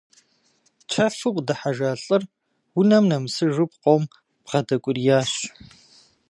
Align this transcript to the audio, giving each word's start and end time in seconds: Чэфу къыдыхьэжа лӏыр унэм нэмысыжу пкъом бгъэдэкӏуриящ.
Чэфу 0.91 1.33
къыдыхьэжа 1.35 1.91
лӏыр 2.03 2.23
унэм 2.79 3.03
нэмысыжу 3.09 3.67
пкъом 3.71 4.03
бгъэдэкӏуриящ. 4.43 5.31